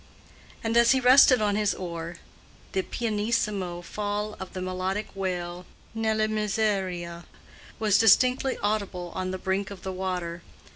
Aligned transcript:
]and, 0.63 0.75
as 0.77 0.93
he 0.93 0.99
rested 0.99 1.43
on 1.43 1.55
his 1.55 1.75
oar, 1.75 2.17
the 2.71 2.81
pianissimo 2.81 3.83
fall 3.83 4.35
of 4.39 4.53
the 4.53 4.59
melodic 4.59 5.07
wail 5.13 5.63
"nella 5.93 6.27
miseria" 6.27 7.25
was 7.77 7.99
distinctly 7.99 8.57
audible 8.63 9.11
on 9.13 9.29
the 9.29 9.37
brink 9.37 9.69
of 9.69 9.83
the 9.83 9.93
water. 9.93 10.41